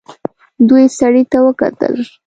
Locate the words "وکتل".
1.45-1.93